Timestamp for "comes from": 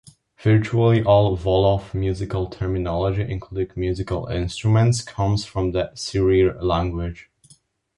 5.03-5.73